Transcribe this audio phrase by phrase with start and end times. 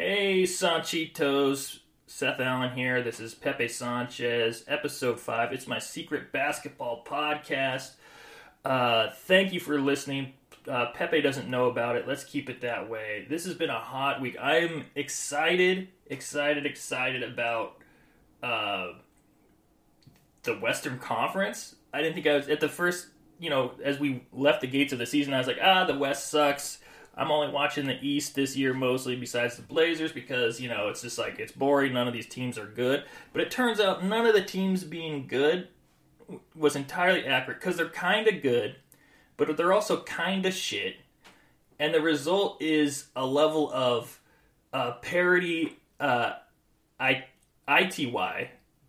[0.00, 1.80] Hey, Sanchitos.
[2.06, 3.02] Seth Allen here.
[3.02, 5.52] This is Pepe Sanchez, episode 5.
[5.52, 7.96] It's my secret basketball podcast.
[8.64, 10.34] Uh, thank you for listening.
[10.68, 12.06] Uh, Pepe doesn't know about it.
[12.06, 13.26] Let's keep it that way.
[13.28, 14.36] This has been a hot week.
[14.40, 17.78] I'm excited, excited, excited about
[18.40, 18.92] uh,
[20.44, 21.74] the Western Conference.
[21.92, 23.08] I didn't think I was at the first,
[23.40, 25.98] you know, as we left the gates of the season, I was like, ah, the
[25.98, 26.78] West sucks.
[27.18, 31.02] I'm only watching the East this year mostly, besides the Blazers, because you know it's
[31.02, 31.92] just like it's boring.
[31.92, 33.04] None of these teams are good.
[33.32, 35.66] But it turns out none of the teams being good
[36.54, 38.76] was entirely accurate because they're kind of good,
[39.36, 40.96] but they're also kind of shit.
[41.80, 44.20] And the result is a level of
[44.72, 46.34] uh, parity, uh,
[47.00, 47.24] I,
[47.68, 48.12] ity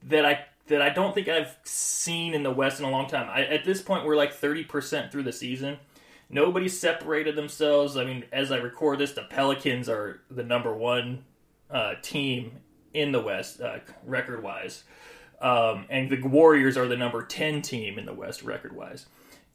[0.03, 3.27] that I that I don't think I've seen in the West in a long time.
[3.27, 5.77] I, at this point, we're like thirty percent through the season
[6.29, 7.97] Nobody separated themselves.
[7.97, 11.25] I mean, as I record this, the Pelicans are the number one
[11.71, 12.59] uh, team
[12.93, 14.83] in the West, uh, record wise.
[15.41, 19.07] Um, and the Warriors are the number 10 team in the West, record wise.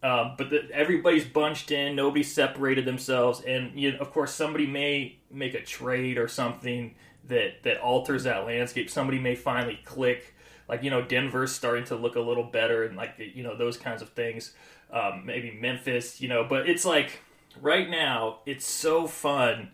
[0.03, 1.97] Um, but the, everybody's bunched in.
[1.97, 6.94] Nobody separated themselves, and you know, of course, somebody may make a trade or something
[7.28, 8.91] that that alters that landscape.
[8.91, 10.34] Somebody may finally click.
[10.69, 13.78] Like you know, Denver's starting to look a little better, and like you know those
[13.78, 14.53] kinds of things
[14.95, 16.45] um, maybe Memphis, you know.
[16.45, 17.20] But it's like
[17.61, 19.73] right now, it's so fun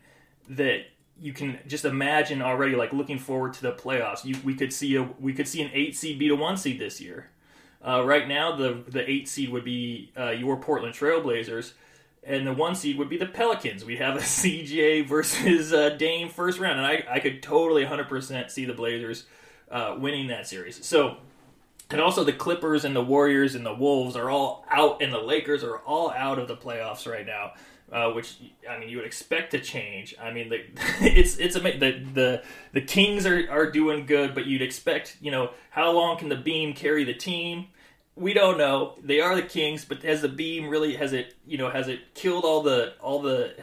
[0.48, 0.86] that
[1.20, 4.24] you can just imagine already, like looking forward to the playoffs.
[4.24, 6.80] You, we could see a we could see an eight seed beat a one seed
[6.80, 7.30] this year.
[7.86, 11.74] Uh, right now, the the eight seed would be uh, your Portland Trailblazers,
[12.24, 13.84] and the one seed would be the Pelicans.
[13.84, 18.50] We'd have a CJ versus uh, Dame first round, and I, I could totally 100%
[18.50, 19.26] see the Blazers
[19.70, 20.84] uh, winning that series.
[20.84, 21.18] So
[21.90, 25.18] and also the Clippers and the Warriors and the Wolves are all out, and the
[25.18, 27.52] Lakers are all out of the playoffs right now.
[27.92, 28.36] Uh, which
[28.70, 30.14] I mean, you would expect to change.
[30.22, 30.60] I mean, the,
[31.00, 35.50] it's it's the the the Kings are are doing good, but you'd expect you know
[35.70, 37.66] how long can the beam carry the team?
[38.14, 38.96] We don't know.
[39.02, 42.14] They are the Kings, but has the beam really has it you know has it
[42.14, 43.54] killed all the all the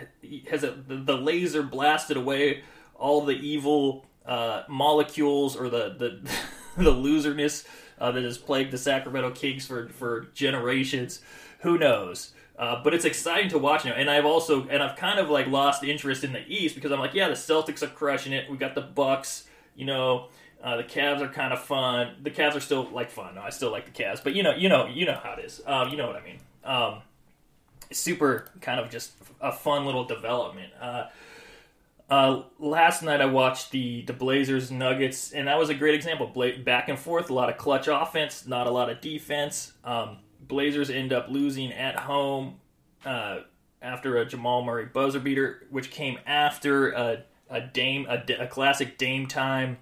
[0.49, 2.63] has it the, the laser blasted away
[2.95, 6.29] all the evil uh, molecules or the the
[6.83, 7.65] the loserness
[7.99, 11.21] uh, that has plagued the Sacramento Kings for for generations.
[11.59, 12.33] Who knows?
[12.57, 15.47] Uh, but it's exciting to watch now, and I've also and I've kind of like
[15.47, 18.49] lost interest in the East because I'm like, yeah, the Celtics are crushing it.
[18.49, 20.29] We got the Bucks, you know.
[20.63, 22.15] Uh, the Cavs are kind of fun.
[22.23, 23.35] The Cavs are still like fun.
[23.35, 25.45] No, I still like the Cavs, but you know, you know, you know how it
[25.45, 25.61] is.
[25.67, 26.39] Um, you know what I mean.
[26.63, 27.01] Um,
[27.91, 30.73] super kind of just a fun little development.
[30.81, 31.05] Uh,
[32.09, 36.27] uh, last night I watched the the Blazers Nuggets, and that was a great example.
[36.27, 39.73] Bla- back and forth, a lot of clutch offense, not a lot of defense.
[39.83, 42.59] Um, Blazers end up losing at home
[43.05, 43.39] uh,
[43.81, 48.97] after a Jamal Murray buzzer beater, which came after a, a Dame a, a classic
[48.97, 49.77] Dame time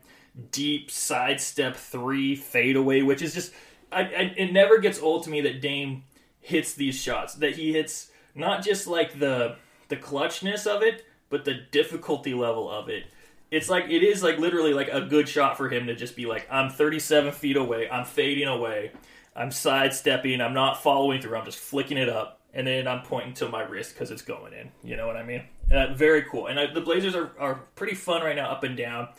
[0.52, 3.54] deep sidestep three fadeaway, which is just
[3.92, 6.04] I, I, it never gets old to me that Dame
[6.40, 7.36] hits these shots.
[7.36, 9.58] That he hits not just like the
[9.90, 13.04] the clutchness of it but the difficulty level of it
[13.52, 16.26] it's like it is like literally like a good shot for him to just be
[16.26, 18.92] like i'm 37 feet away i'm fading away
[19.36, 23.34] i'm sidestepping i'm not following through i'm just flicking it up and then i'm pointing
[23.34, 24.72] to my wrist because it's going in.
[24.84, 25.44] You know what i mean?
[25.72, 26.48] Uh, very cool.
[26.48, 29.10] And uh, the blazers are, are pretty fun right now up and down.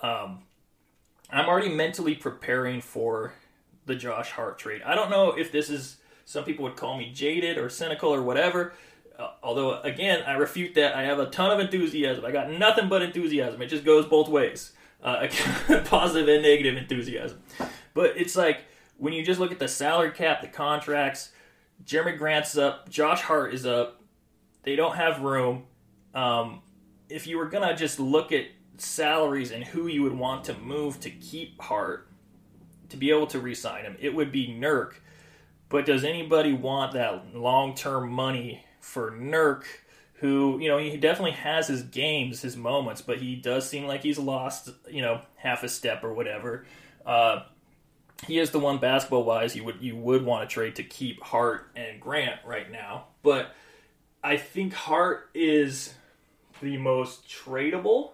[0.00, 0.42] Um,
[1.30, 3.34] i'm already mentally preparing for
[3.86, 4.82] the josh hart trade.
[4.82, 8.22] I don't know if this is some people would call me jaded or cynical or
[8.22, 8.74] whatever
[9.42, 10.94] although again, I refute that.
[10.94, 12.24] I have a ton of enthusiasm.
[12.24, 13.60] I got nothing but enthusiasm.
[13.62, 15.26] It just goes both ways, uh,
[15.84, 17.40] positive and negative enthusiasm.
[17.92, 18.64] But it's like
[18.98, 21.30] when you just look at the salary cap, the contracts.
[21.84, 22.88] Jerami Grant's up.
[22.88, 24.00] Josh Hart is up.
[24.62, 25.64] They don't have room.
[26.14, 26.62] Um,
[27.08, 28.46] if you were gonna just look at
[28.76, 32.08] salaries and who you would want to move to keep Hart
[32.88, 34.94] to be able to re-sign him, it would be Nurk.
[35.68, 39.64] But does anybody want that long-term money for Nurk,
[40.14, 44.02] who you know he definitely has his games, his moments, but he does seem like
[44.02, 46.64] he's lost you know half a step or whatever.
[47.04, 47.42] Uh,
[48.26, 51.22] he is the one basketball wise you would you would want to trade to keep
[51.22, 53.54] Hart and Grant right now, but
[54.22, 55.94] I think Hart is
[56.60, 58.10] the most tradable.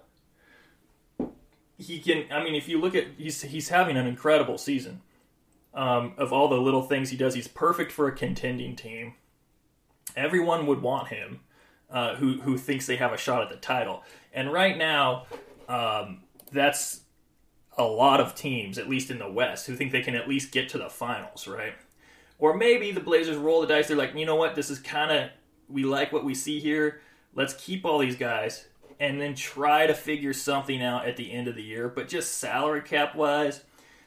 [1.76, 2.26] He can.
[2.30, 5.02] I mean, if you look at he's he's having an incredible season.
[5.72, 9.14] Um, of all the little things he does, he's perfect for a contending team
[10.16, 11.40] everyone would want him
[11.90, 14.02] uh, who who thinks they have a shot at the title.
[14.32, 15.26] And right now,
[15.68, 16.22] um,
[16.52, 17.00] that's
[17.76, 20.52] a lot of teams, at least in the West, who think they can at least
[20.52, 21.74] get to the finals, right?
[22.38, 23.88] Or maybe the Blazers roll the dice.
[23.88, 24.54] They're like, you know what?
[24.54, 25.30] This is kind of
[25.68, 27.00] we like what we see here.
[27.34, 28.66] Let's keep all these guys
[28.98, 31.88] and then try to figure something out at the end of the year.
[31.88, 33.62] But just salary cap wise,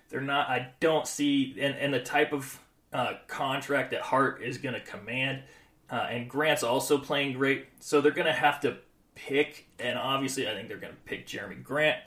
[0.10, 0.50] they're not.
[0.50, 2.60] I don't see and, and the type of
[2.92, 5.44] uh, contract that Hart is going to command.
[5.92, 8.78] Uh, and Grant's also playing great, so they're going to have to
[9.16, 9.68] pick.
[9.80, 12.00] And obviously, I think they're going to pick Jerami Grant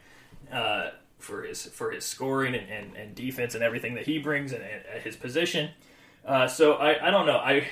[0.52, 4.52] uh, for his for his scoring and, and, and, defense and everything that he brings
[4.52, 5.70] and at his position.
[6.24, 7.38] Uh, so I, I don't know.
[7.38, 7.66] I,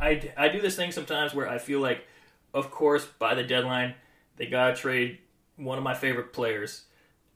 [0.00, 2.06] I I do this thing sometimes where I feel like,
[2.54, 3.94] of course, by the deadline,
[4.36, 5.18] they got to trade
[5.56, 6.84] one of my favorite players,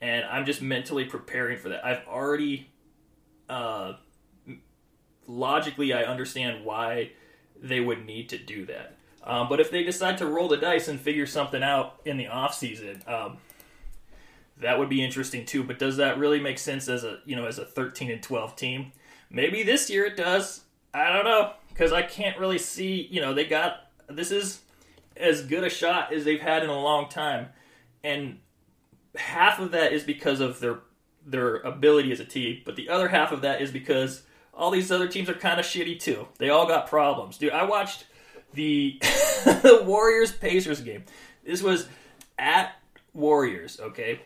[0.00, 1.84] and I'm just mentally preparing for that.
[1.84, 2.68] I've already.
[3.48, 3.94] Uh,
[5.26, 7.12] logically, I understand why
[7.62, 8.97] they would need to do that.
[9.25, 12.25] Um, but if they decide to roll the dice and figure something out in the
[12.25, 13.38] offseason, um,
[14.59, 15.62] that would be interesting too.
[15.62, 18.56] But does that really make sense as a you know as a 13 and 12
[18.56, 18.93] team?
[19.31, 20.62] Maybe this year it does.
[20.93, 23.06] I don't know because I can't really see.
[23.11, 24.61] You know they got this is
[25.17, 27.49] as good a shot as they've had in a long time,
[28.03, 28.38] and
[29.14, 30.81] half of that is because of their
[31.25, 34.90] their ability as a team, but the other half of that is because all these
[34.90, 36.28] other teams are kind of shitty too.
[36.38, 37.52] They all got problems, dude.
[37.52, 38.04] I watched
[38.52, 38.99] the
[39.44, 41.04] the Warriors Pacers game.
[41.44, 41.88] This was
[42.38, 42.76] at
[43.12, 44.20] Warriors, okay?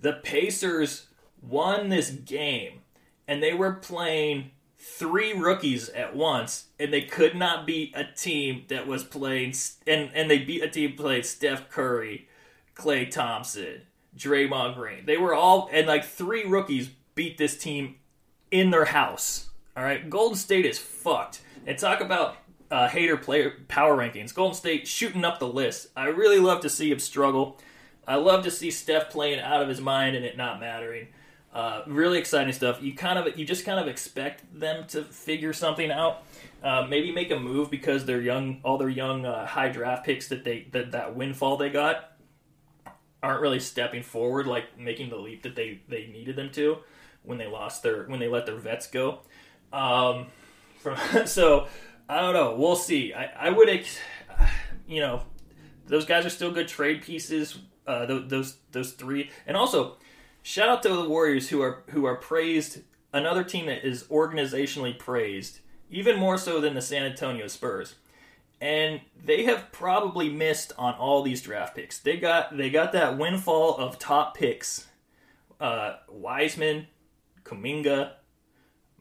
[0.00, 1.06] The Pacers
[1.40, 2.80] won this game
[3.26, 8.64] and they were playing three rookies at once and they could not beat a team
[8.68, 9.54] that was playing
[9.86, 12.28] and and they beat a team played Steph Curry,
[12.74, 13.82] Klay Thompson,
[14.16, 15.06] Draymond Green.
[15.06, 17.96] They were all and like three rookies beat this team
[18.50, 19.50] in their house.
[19.74, 21.40] All right, Golden State is fucked.
[21.66, 22.36] And talk about
[22.70, 24.34] uh, hater player power rankings.
[24.34, 25.88] Golden State shooting up the list.
[25.96, 27.58] I really love to see him struggle.
[28.06, 31.08] I love to see Steph playing out of his mind and it not mattering.
[31.54, 32.82] Uh, really exciting stuff.
[32.82, 36.24] You kind of you just kind of expect them to figure something out.
[36.62, 38.60] Uh, maybe make a move because they're young.
[38.64, 42.12] All their young uh, high draft picks that they that that windfall they got
[43.22, 46.78] aren't really stepping forward, like making the leap that they they needed them to
[47.22, 49.20] when they lost their when they let their vets go.
[49.72, 50.26] Um,
[50.80, 51.68] from so
[52.08, 52.54] I don't know.
[52.56, 53.14] We'll see.
[53.14, 53.98] I, I would, ex-
[54.86, 55.22] you know,
[55.86, 57.58] those guys are still good trade pieces.
[57.86, 59.96] Uh, those, those those three, and also
[60.42, 62.82] shout out to the Warriors who are who are praised.
[63.14, 65.58] Another team that is organizationally praised,
[65.90, 67.96] even more so than the San Antonio Spurs,
[68.60, 71.98] and they have probably missed on all these draft picks.
[71.98, 74.86] They got they got that windfall of top picks:
[75.60, 76.86] uh, Wiseman,
[77.42, 78.12] Kuminga,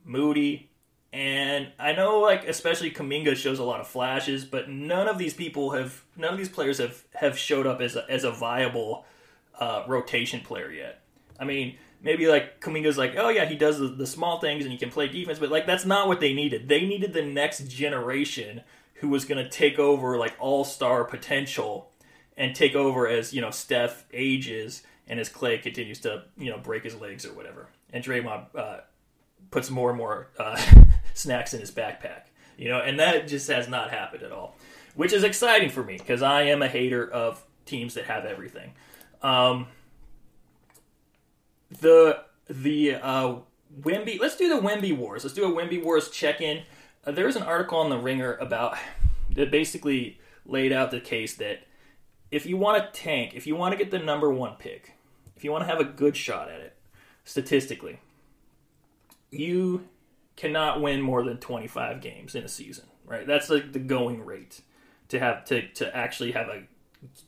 [0.04, 0.70] Moody,
[1.14, 5.34] and I know like especially Kuminga shows a lot of flashes, but none of these
[5.34, 9.06] people have none of these players have have showed up as a, as a viable
[9.60, 11.02] uh, rotation player yet.
[11.40, 14.72] I mean, maybe like Kuminga's like, oh yeah, he does the, the small things and
[14.72, 16.70] he can play defense, but like that's not what they needed.
[16.70, 18.62] They needed the next generation
[18.96, 21.92] who was going to take over like all star potential
[22.38, 26.58] and take over as you know Steph ages and as Klay continues to you know
[26.58, 28.78] break his legs or whatever, and Draymond uh,
[29.50, 30.62] puts more and more uh,
[31.14, 32.24] snacks in his backpack.
[32.58, 34.56] You know, and that just has not happened at all,
[34.96, 38.74] which is exciting for me because I am a hater of teams that have everything.
[39.22, 39.68] Um,
[41.80, 43.36] the the uh,
[43.82, 44.20] Wemby.
[44.20, 45.24] Let's do the Wemby Wars.
[45.24, 46.64] Let's do a Wemby Wars check in.
[47.06, 48.78] Uh, an article on the Ringer about
[49.32, 51.64] that basically laid out the case that
[52.30, 54.94] if you want to tank, if you want to get the number one pick,
[55.36, 56.76] if you want to have a good shot at it,
[57.24, 58.00] statistically,
[59.32, 59.88] you
[60.36, 63.26] cannot win more than 25 games in a season, right?
[63.26, 64.62] That's like the going rate
[65.10, 66.64] to have to to actually have a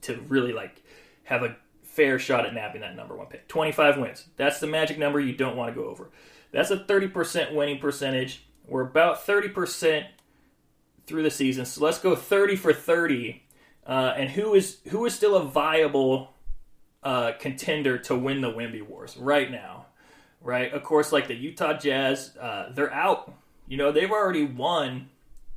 [0.02, 0.84] to really like
[1.24, 3.48] have a fair shot at nabbing that number one pick.
[3.48, 4.26] 25 wins.
[4.36, 6.10] That's the magic number you don't want to go over.
[6.52, 8.46] That's a 30% winning percentage.
[8.68, 10.06] We're about 30%
[11.06, 11.66] through the season.
[11.66, 13.44] So let's go 30 for 30.
[13.86, 16.34] Uh, and who is who is still a viable
[17.04, 19.83] uh, contender to win the Wemby Wars right now?
[20.44, 20.72] Right?
[20.72, 23.34] Of course, like the Utah Jazz, uh, they're out.
[23.68, 25.10] You know, they've already won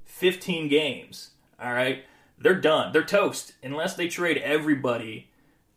[0.05, 1.31] 15 games.
[1.61, 2.05] All right,
[2.38, 2.93] they're done.
[2.93, 5.28] They're toast unless they trade everybody.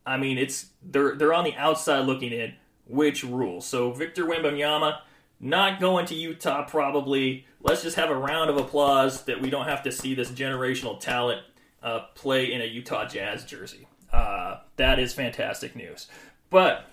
[0.05, 2.53] I mean, it's they're they're on the outside looking in,
[2.87, 3.65] which rules.
[3.65, 4.99] So Victor Wembanyama
[5.39, 7.45] not going to Utah probably.
[7.61, 10.99] Let's just have a round of applause that we don't have to see this generational
[10.99, 11.41] talent
[11.81, 13.87] uh, play in a Utah Jazz jersey.
[14.11, 16.07] Uh, that is fantastic news.
[16.49, 16.89] But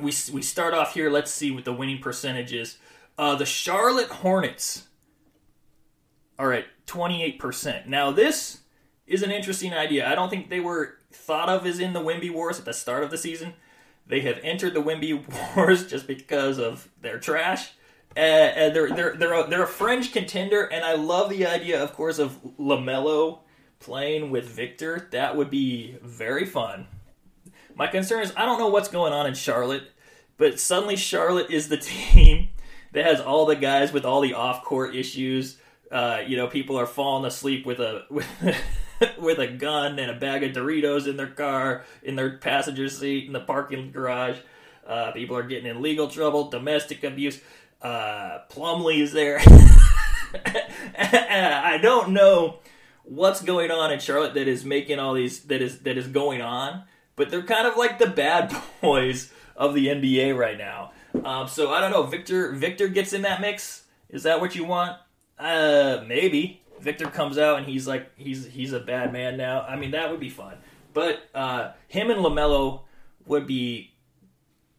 [0.00, 1.10] we we start off here.
[1.10, 2.78] Let's see what the winning percentage is.
[3.18, 4.88] Uh, the Charlotte Hornets
[6.38, 7.88] are at twenty eight percent.
[7.88, 8.60] Now this
[9.06, 10.10] is an interesting idea.
[10.10, 13.04] I don't think they were thought of as in the Wemby Wars at the start
[13.04, 13.54] of the season.
[14.06, 15.24] They have entered the Wemby
[15.56, 17.72] Wars just because of their trash.
[18.16, 21.82] Uh, and they're they're they're a, they're a fringe contender, and I love the idea,
[21.82, 23.40] of course, of LaMelo
[23.78, 26.86] playing with Victor, that would be very fun.
[27.76, 29.84] My concern is I don't know what's going on in Charlotte,
[30.38, 32.48] but suddenly Charlotte is the team
[32.92, 35.58] that has all the guys with all the off court issues.
[35.92, 38.26] Uh, you know, people are falling asleep with a with,
[39.18, 43.26] with a gun and a bag of Doritos in their car, in their passenger seat,
[43.26, 44.38] in the parking garage.
[44.86, 47.40] Uh, people are getting in legal trouble, domestic abuse.
[47.82, 49.38] Uh, Plumlee is there.
[50.98, 52.60] I don't know
[53.04, 56.40] what's going on in Charlotte that is making all these that is that is going
[56.40, 56.84] on,
[57.16, 60.92] but they're kind of like the bad boys of the NBA right now.
[61.24, 62.04] Um, so I don't know.
[62.04, 63.84] Victor Victor gets in that mix.
[64.08, 64.98] Is that what you want?
[65.38, 69.62] Uh, maybe Victor comes out and he's like he's he's a bad man now.
[69.62, 70.56] I mean that would be fun.
[70.92, 72.82] But uh, him and LaMelo
[73.26, 73.92] would be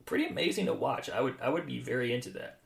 [0.05, 1.09] pretty amazing to watch.
[1.09, 2.59] I would I would be very into that.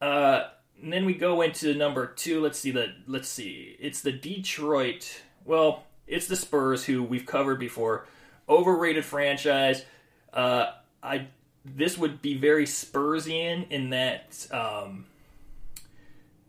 [0.00, 0.48] Uh,
[0.82, 2.40] and then we go into number two.
[2.40, 3.76] Let's see the let's see.
[3.80, 5.22] It's the Detroit.
[5.44, 8.06] Well, it's the Spurs who we've covered before.
[8.48, 9.84] Overrated franchise.
[10.32, 10.72] Uh,
[11.02, 11.28] I
[11.64, 15.06] this would be very Spursian in that um,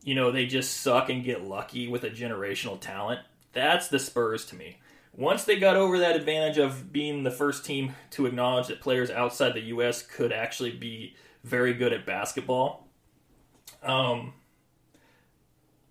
[0.03, 3.21] you know they just suck and get lucky with a generational talent.
[3.53, 4.77] That's the Spurs to me.
[5.15, 9.09] Once they got over that advantage of being the first team to acknowledge that players
[9.09, 10.03] outside the U.S.
[10.03, 12.87] could actually be very good at basketball,
[13.81, 14.33] um,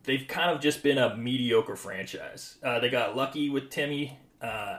[0.05, 2.57] they've kind of just been a mediocre franchise.
[2.63, 4.17] Uh, they got lucky with Timmy.
[4.41, 4.79] Uh,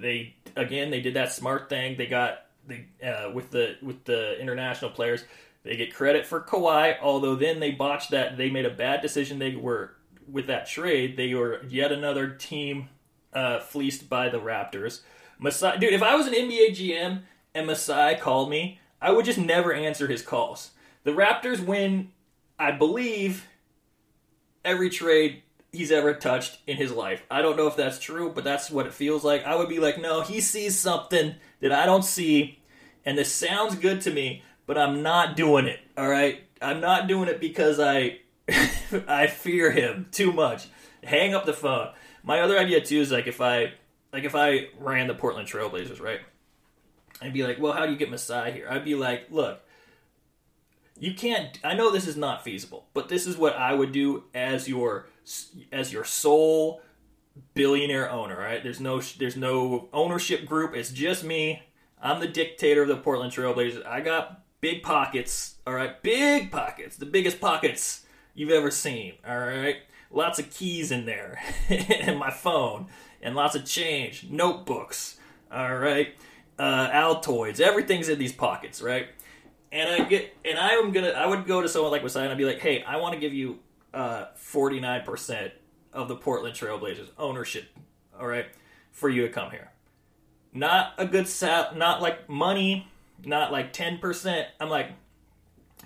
[0.00, 1.96] they again they did that smart thing.
[1.96, 5.24] They got they uh, with the with the international players.
[5.64, 8.36] They get credit for Kawhi, although then they botched that.
[8.36, 9.38] They made a bad decision.
[9.38, 9.94] They were
[10.30, 11.16] with that trade.
[11.16, 12.88] They were yet another team
[13.32, 15.00] uh, fleeced by the Raptors.
[15.38, 17.22] Masai, dude, if I was an NBA GM
[17.54, 20.70] and Masai called me, I would just never answer his calls.
[21.04, 22.10] The Raptors win
[22.58, 23.46] I believe
[24.64, 27.22] every trade he's ever touched in his life.
[27.30, 29.44] I don't know if that's true, but that's what it feels like.
[29.44, 32.60] I would be like, no, he sees something that I don't see,
[33.04, 35.80] and this sounds good to me, but I'm not doing it.
[35.96, 38.20] All right, I'm not doing it because I
[39.08, 40.68] I fear him too much.
[41.04, 41.90] Hang up the phone.
[42.22, 43.72] My other idea too is like if I
[44.12, 46.20] like if I ran the Portland Trailblazers, right?
[47.20, 48.68] I'd be like, well, how do you get Masai here?
[48.70, 49.60] I'd be like, look,
[51.00, 54.24] you can't i know this is not feasible but this is what i would do
[54.34, 55.06] as your
[55.72, 56.80] as your sole
[57.54, 58.62] billionaire owner right?
[58.62, 60.74] There's no there's no ownership group.
[60.74, 61.62] It's just me.
[62.00, 66.00] I'm the dictator of the portland trailblazers i got big pockets all right?
[66.02, 69.76] Big pockets the biggest pockets you've ever seen all right?
[70.10, 72.86] Lots of keys in there and my phone
[73.20, 75.18] and lots of change notebooks
[75.52, 76.14] all right?
[76.58, 79.08] Uh, altoids everything's in these pockets right?
[79.70, 82.32] And I get and I am gonna I would go to someone like Masai and
[82.32, 83.58] I'd be like, hey, I want to give you
[83.92, 85.52] nine percent
[85.92, 87.68] of the Portland Trailblazers ownership,
[88.18, 88.46] all right,
[88.92, 89.70] for you to come here.
[90.52, 92.88] Not a good sat, not like money,
[93.24, 94.48] not like ten percent.
[94.60, 94.90] I'm like,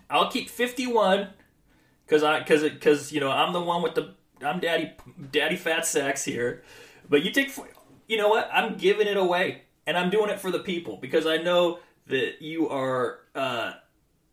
[0.09, 1.29] I'll keep fifty one
[2.07, 4.93] because I because it because you know I'm the one with the I'm daddy
[5.31, 6.63] daddy fat sacks here,
[7.09, 7.57] but you take
[8.09, 11.27] you know what I'm giving it away and I'm doing it for the people because
[11.27, 13.73] I know that you are uh,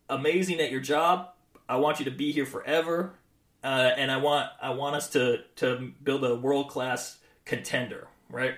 [0.10, 1.30] amazing at your job.
[1.68, 3.14] I want you to be here forever,
[3.64, 8.56] uh, and I want I want us to to build a world class contender, right?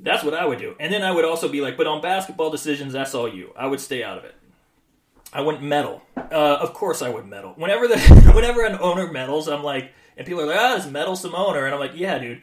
[0.00, 2.50] That's what I would do, and then I would also be like, but on basketball
[2.50, 3.52] decisions, that's all you.
[3.56, 4.34] I would stay out of it.
[5.32, 6.02] I wouldn't meddle.
[6.16, 7.52] Uh, of course, I would meddle.
[7.56, 7.98] Whenever the
[8.34, 11.74] whenever an owner meddles, I'm like, and people are like, ah, this meddlesome owner, and
[11.74, 12.42] I'm like, yeah, dude.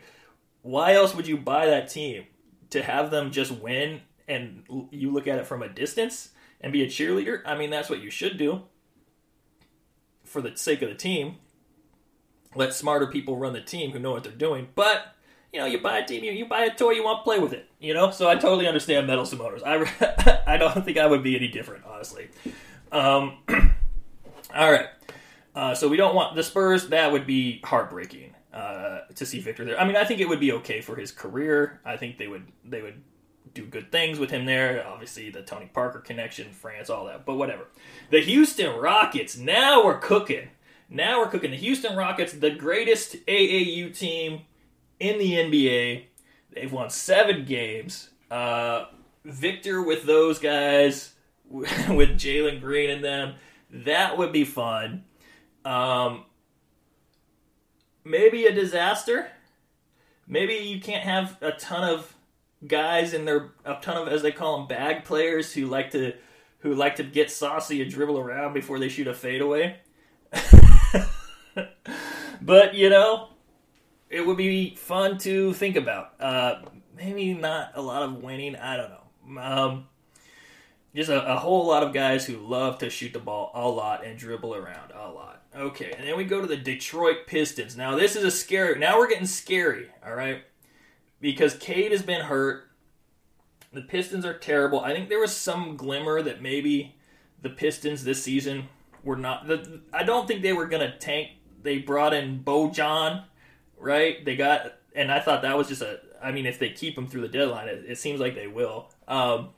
[0.63, 2.25] Why else would you buy that team
[2.69, 6.29] to have them just win and you look at it from a distance
[6.61, 8.63] and be a cheerleader, I mean, that's what you should do
[10.23, 11.37] for the sake of the team.
[12.55, 14.67] Let smarter people run the team who know what they're doing.
[14.75, 15.15] But,
[15.53, 17.39] you know, you buy a team, you, you buy a toy, you want to play
[17.39, 18.11] with it, you know?
[18.11, 19.63] So I totally understand meddlesome owners.
[19.63, 22.29] I, I don't think I would be any different, honestly.
[22.91, 23.37] Um,
[24.55, 24.87] all right.
[25.55, 28.35] Uh, so we don't want the Spurs, that would be heartbreaking.
[28.53, 29.79] Uh, to see Victor there.
[29.79, 31.79] I mean, I think it would be okay for his career.
[31.85, 33.01] I think they would they would
[33.53, 34.85] do good things with him there.
[34.85, 37.25] Obviously, the Tony Parker connection, France, all that.
[37.25, 37.67] But whatever.
[38.09, 39.37] The Houston Rockets.
[39.37, 40.49] Now we're cooking.
[40.93, 41.51] Now we're cooking.
[41.51, 44.41] The Houston Rockets, the greatest AAU team
[44.99, 46.03] in the NBA.
[46.53, 48.09] They've won seven games.
[48.29, 48.85] Uh,
[49.23, 51.13] Victor with those guys,
[51.49, 53.35] with Jalen Green and them.
[53.71, 55.05] That would be fun.
[55.63, 56.25] Um,
[58.03, 59.27] maybe a disaster.
[60.27, 62.13] Maybe you can't have a ton of
[62.67, 66.13] guys and they're a ton of as they call them bag players who like to
[66.59, 69.77] who like to get saucy and dribble around before they shoot a fadeaway.
[72.41, 73.29] but you know,
[74.09, 76.13] it would be fun to think about.
[76.19, 76.61] Uh,
[76.95, 78.55] maybe not a lot of winning.
[78.55, 79.41] I don't know.
[79.41, 79.87] Um,
[80.95, 84.05] just a, a, whole lot of guys who love to shoot the ball a lot
[84.05, 85.43] and dribble around a lot.
[85.55, 87.77] Okay, and then we go to the Detroit Pistons.
[87.77, 88.79] Now this is a scary.
[88.79, 89.87] Now we're getting scary.
[90.05, 90.43] All right,
[91.19, 92.65] because Cade has been hurt.
[93.73, 94.81] The Pistons are terrible.
[94.81, 96.95] I think there was some glimmer that maybe
[97.41, 98.67] the Pistons this season
[99.03, 99.47] were not.
[99.47, 101.31] The, I don't think they were going to tank.
[101.63, 103.23] They brought in Bojan,
[103.77, 104.23] right?
[104.23, 105.99] They got, and I thought that was just a.
[106.23, 108.91] I mean, if they keep him through the deadline, it, it seems like they will.
[109.07, 109.49] Um,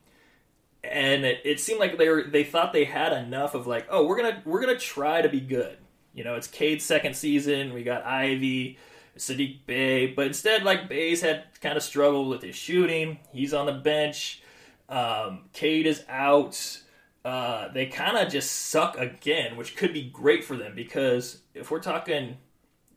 [0.84, 4.06] and it, it seemed like they were they thought they had enough of like oh
[4.06, 5.78] we're gonna we're gonna try to be good
[6.14, 8.78] you know it's Cade's second season we got Ivey,
[9.18, 13.66] Saddiq Bey, but instead like Bey's had kind of struggled with his shooting he's on
[13.66, 14.42] the bench
[14.90, 16.82] um, Cade is out
[17.26, 21.72] uh, they kind of just suck again which could be great for them because if
[21.72, 22.38] we're talking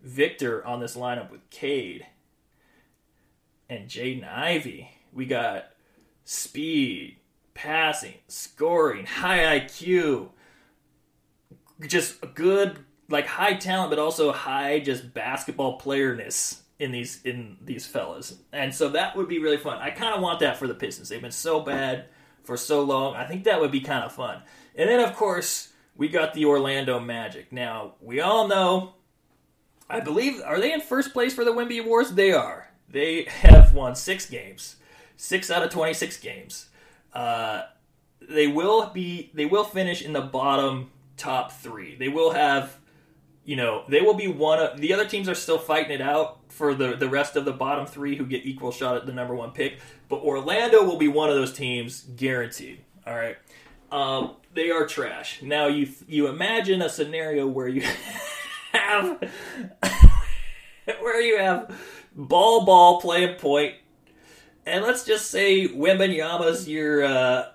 [0.02, 2.06] Victor on this lineup with Cade
[3.68, 5.66] and Jaden Ivey, we got
[6.25, 7.16] speed
[7.54, 10.28] passing, scoring, high IQ,
[11.87, 12.78] just good
[13.09, 18.37] like high talent, but also high just basketball playerness in these in these fellas.
[18.52, 19.78] And so that would be really fun.
[19.78, 21.09] I kind of want that for the Pistons.
[21.09, 22.06] They've been so bad
[22.47, 23.15] for so long.
[23.17, 24.43] I think that would be kind of fun.
[24.75, 27.53] And then of course we got the Orlando Magic.
[27.53, 28.95] Now we all know.
[29.88, 32.15] I believe are they in first place for the Wemby Awards?
[32.15, 32.71] They are.
[32.88, 34.76] They have won six games,
[35.17, 36.69] six out of twenty six games.
[37.12, 37.62] Uh,
[38.21, 41.97] they will be they will finish in the bottom top three.
[41.97, 42.76] They will have,
[43.45, 46.46] you know, they will be one of the other teams are still fighting it out
[46.57, 49.35] for the the rest of the bottom three who get equal shot at the number
[49.35, 49.79] one pick.
[50.09, 52.81] But Orlando will be one of those teams guaranteed.
[53.07, 53.37] All right,
[53.93, 55.43] um, they are trash.
[55.43, 57.83] Now you you imagine a scenario where you
[58.73, 59.21] have
[61.01, 61.79] where you have
[62.15, 63.75] Bol Bol play a point
[64.67, 67.47] and let's just say Wembanyama's your uh,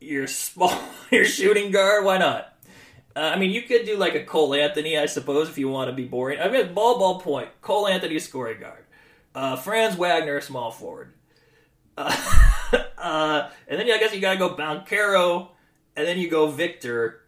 [0.00, 0.76] your small
[1.10, 2.04] your shooting guard.
[2.04, 2.55] Why not?
[3.16, 5.88] Uh, I mean, you could do like a Cole Anthony, I suppose, if you want
[5.88, 6.38] to be boring.
[6.38, 7.48] I mean, Bol Bol point.
[7.62, 8.84] Cole Anthony scoring guard.
[9.34, 11.14] Uh, Franz Wagner small forward.
[11.96, 12.14] Uh,
[12.98, 15.48] uh, and then I guess you gotta go Banchero,
[15.96, 17.22] and then you go Victor.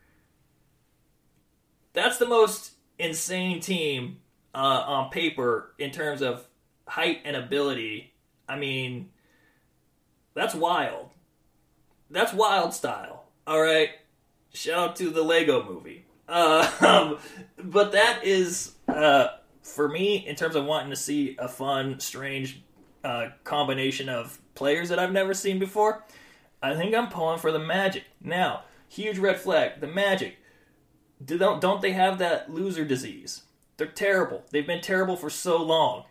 [1.95, 4.19] That's the most insane team
[4.55, 6.47] uh, on paper in terms of
[6.87, 8.13] height and ability.
[8.47, 9.09] I mean,
[10.35, 11.09] that's wild.
[12.11, 13.25] That's wild style.
[13.47, 13.89] All right.
[14.53, 16.05] Shout out to the Lego movie.
[16.29, 17.19] Uh, um,
[17.63, 19.29] but that is, uh,
[19.63, 22.63] for me, in terms of wanting to see a fun, strange
[23.05, 26.05] uh, combination of players that I've never seen before,
[26.63, 28.05] I think I'm pulling for the Magic.
[28.21, 29.81] Now, huge red flag.
[29.81, 30.37] The Magic.
[31.25, 33.43] Don't, don't they have that loser disease?
[33.77, 34.45] They're terrible.
[34.51, 36.05] They've been terrible for so long.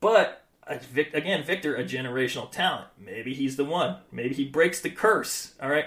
[0.00, 2.88] But again, Victor, a generational talent.
[2.98, 3.98] Maybe he's the one.
[4.12, 5.54] Maybe he breaks the curse.
[5.62, 5.86] All right,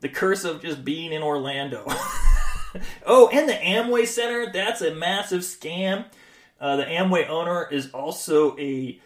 [0.00, 1.84] the curse of just being in Orlando.
[3.06, 4.50] oh, and the Amway Center.
[4.52, 6.06] That's a massive scam.
[6.60, 9.00] Uh, the Amway owner is also a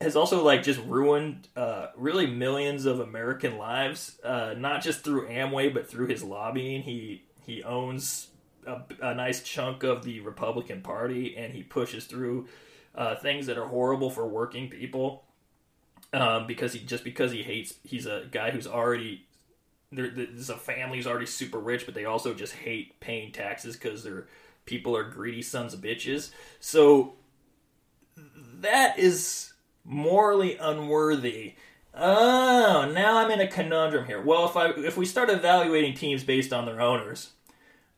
[0.00, 4.18] has also like just ruined uh, really millions of American lives.
[4.22, 6.82] Uh, not just through Amway, but through his lobbying.
[6.82, 8.28] He he owns
[8.66, 12.48] a, a nice chunk of the Republican Party, and he pushes through
[12.94, 15.24] uh, things that are horrible for working people
[16.12, 19.26] um, because he just because he hates he's a guy who's already
[19.90, 23.76] there, there's a family who's already super rich, but they also just hate paying taxes
[23.76, 24.26] because their
[24.66, 26.30] people are greedy sons of bitches.
[26.60, 27.14] So
[28.60, 29.52] that is
[29.84, 31.54] morally unworthy.
[31.94, 34.20] Oh, now I'm in a conundrum here.
[34.20, 37.32] Well, if I if we start evaluating teams based on their owners,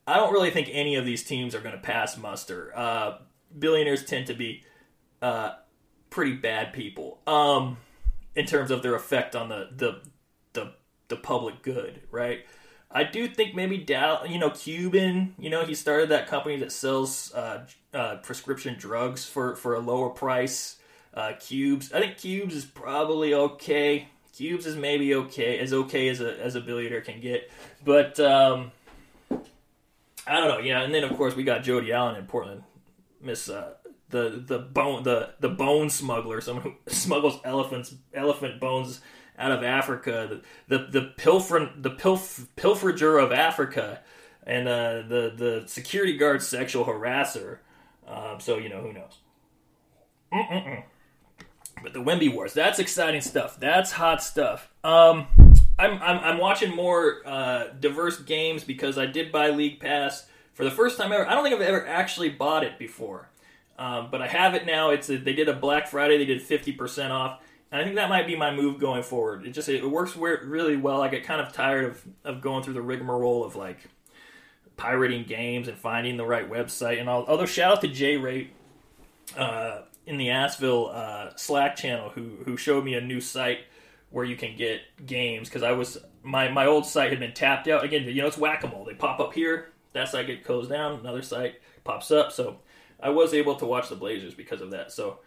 [0.07, 2.73] I don't really think any of these teams are going to pass muster.
[2.75, 3.19] Uh,
[3.59, 4.65] billionaires tend to be
[5.21, 5.53] uh,
[6.09, 7.77] pretty bad people um,
[8.35, 10.01] in terms of their effect on the, the
[11.11, 12.47] the public good, right?
[12.91, 16.73] I do think maybe Dow, you know, Cuban, you know, he started that company that
[16.73, 20.77] sells uh, uh, prescription drugs for for a lower price.
[21.13, 24.09] Uh, Cubes, I think Cubes is probably okay.
[24.35, 27.51] Cubes is maybe okay, as okay as a as a billionaire can get,
[27.85, 28.73] but um,
[30.27, 30.59] I don't know.
[30.59, 32.65] Yeah, and then of course we got Jody Allen in Portland,
[33.21, 33.75] Miss uh,
[34.09, 39.01] the the bone the the bone smuggler, someone who smuggles elephants elephant bones
[39.41, 44.01] out of Africa, the the, the pilfer the pilf, pilferager of Africa,
[44.47, 47.59] and uh, the the security guard sexual harasser.
[48.07, 49.19] Um, so you know who knows.
[50.33, 50.85] Mm-mm-mm.
[51.83, 53.59] But the Wemby Wars, that's exciting stuff.
[53.59, 54.71] That's hot stuff.
[54.85, 55.27] Um,
[55.79, 60.65] I'm, I'm, I'm watching more uh, diverse games because I did buy League Pass for
[60.65, 61.27] the first time ever.
[61.27, 63.31] I don't think I've ever actually bought it before.
[63.79, 64.91] Um, but I have it now.
[64.91, 66.19] It's a, they did a Black Friday.
[66.19, 67.41] They did fifty percent off,
[67.73, 69.47] and I think that might be my move going forward.
[69.47, 71.03] It just it works really well.
[71.03, 73.79] I get kind of tired of of going through the rigmarole of like
[74.77, 77.25] pirating games and finding the right website and all.
[77.27, 78.53] Although shout out to Jay Rate
[79.37, 83.61] uh, in the Asheville uh, Slack channel who who showed me a new site
[84.11, 87.69] where you can get games because I was my my old site had been tapped
[87.69, 88.05] out again.
[88.05, 88.85] You know it's whack a mole.
[88.85, 89.71] They pop up here.
[89.93, 91.01] That site closed down.
[91.01, 92.33] Another site pops up.
[92.33, 92.59] So
[93.01, 94.93] I was able to watch the Blazers because of that.
[94.93, 95.19] So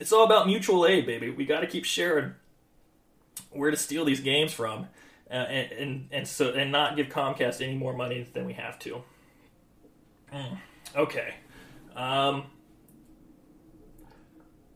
[0.00, 1.30] it's all about mutual aid, baby.
[1.30, 2.34] We got to keep sharing
[3.50, 4.88] where to steal these games from
[5.30, 8.78] uh, and, and and so and not give Comcast any more money than we have
[8.80, 9.02] to.
[10.34, 10.58] Mm.
[10.96, 11.34] Okay,
[11.94, 12.44] um,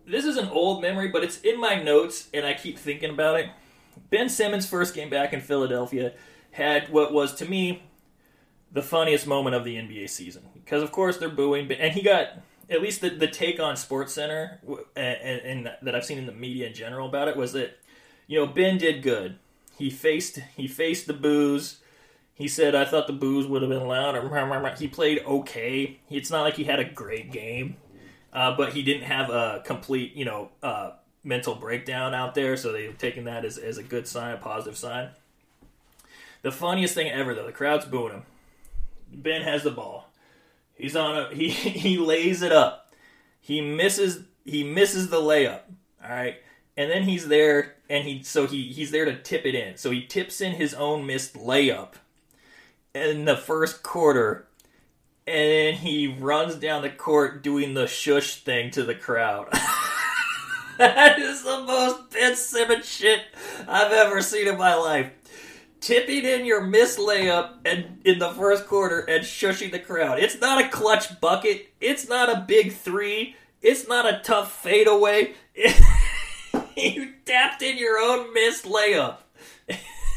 [0.07, 3.41] this is an old memory, but it's in my notes, and I keep thinking about
[3.41, 3.51] it.
[4.11, 6.13] Ben Simmons' first game back in Philadelphia
[6.53, 7.83] had what was to me
[8.71, 12.39] the funniest moment of the NBA season because, of course, they're booing, and he got
[12.71, 14.59] at least the, the take on SportsCenter
[14.97, 17.79] and, and, that I've seen in the media in general about it was that
[18.27, 19.39] you know Ben did good
[19.77, 21.81] he faced he faced the boos.
[22.35, 26.01] He said, "I thought the boos would have been louder." He played okay.
[26.11, 27.77] It's not like he had a great game,
[28.33, 32.57] uh, but he didn't have a complete, you know, uh, mental breakdown out there.
[32.57, 35.11] So they've taken that as, as a good sign, a positive sign.
[36.43, 38.23] The funniest thing ever, though, the crowd's booing him.
[39.13, 40.11] Ben has the ball.
[40.77, 42.93] He's on a he he lays it up.
[43.41, 45.61] He misses he misses the layup.
[46.03, 46.37] All right
[46.77, 49.77] and then he's there and he so he he's there to tip it in.
[49.77, 51.95] So he tips in his own missed layup
[52.95, 54.47] in the first quarter,
[55.27, 59.49] and then he runs down the court doing the shush thing to the crowd.
[60.79, 63.21] that is the most Ben Simmons shit
[63.69, 65.11] I've ever seen in my life.
[65.85, 70.19] Tipping in your missed layup and in the first quarter and shushing the crowd.
[70.19, 71.75] It's not a clutch bucket.
[71.79, 73.37] It's not a big three.
[73.61, 75.35] It's not a tough fadeaway.
[76.75, 79.19] you tapped in your own missed layup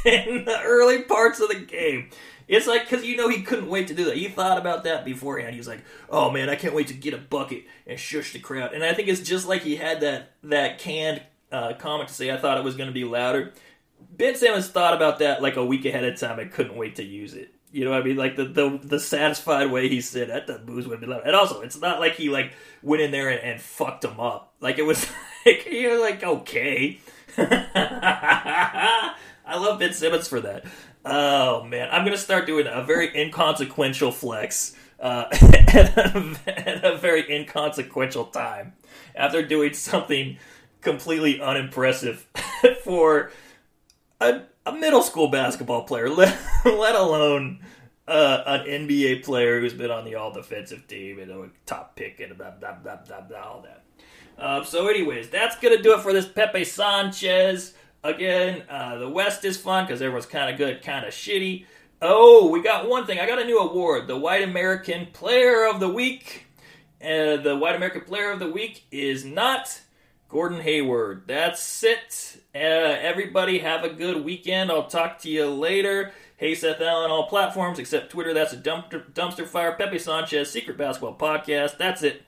[0.06, 2.12] in the early parts of the game.
[2.47, 4.15] It's like because you know he couldn't wait to do that.
[4.15, 5.51] He thought about that beforehand.
[5.51, 8.39] He was like, "Oh man, I can't wait to get a bucket and shush the
[8.39, 12.15] crowd." And I think it's just like he had that that canned uh, comment to
[12.15, 13.51] say, "I thought it was going to be louder."
[14.10, 17.04] Ben Simmons thought about that like a week ahead of time and couldn't wait to
[17.04, 17.54] use it.
[17.72, 18.15] You know what I mean?
[18.15, 21.24] Like the the, the satisfied way he said that the boos would be loud.
[21.26, 24.54] And also, it's not like he like went in there and, and fucked him up.
[24.60, 25.06] Like it was
[25.46, 27.00] like you're like okay.
[27.38, 29.13] I
[29.48, 30.65] love Ben Simmons for that.
[31.06, 36.98] Oh man, I'm gonna start doing a very inconsequential flex uh, at, a, at a
[36.98, 38.74] very inconsequential time
[39.15, 40.38] after doing something
[40.82, 42.28] completely unimpressive
[42.84, 43.32] for
[44.19, 47.60] a, a middle school basketball player, let, let alone
[48.08, 52.19] uh, an NBA player who's been on the all defensive team and a top pick
[52.19, 53.84] and blah, blah, blah, blah, blah, all that.
[54.38, 57.73] Uh, so, anyways, that's going to do it for this Pepe Sanchez.
[58.03, 61.65] Again, uh, the West is fun because everyone's kind of good, kind of shitty.
[62.01, 63.19] Oh, we got one thing.
[63.19, 66.45] I got a new award the White American Player of the Week.
[67.01, 69.82] Uh, the White American Player of the Week is not
[70.30, 71.24] Gordon Hayward.
[71.28, 72.42] That's it.
[72.54, 74.72] Uh, everybody have a good weekend.
[74.72, 76.12] I'll talk to you later.
[76.36, 78.34] Hey, Seth Allen, all platforms except Twitter.
[78.34, 79.74] That's a dumpster, dumpster fire.
[79.74, 81.78] Pepe Sanchez, Secret Basketball Podcast.
[81.78, 82.24] That's it.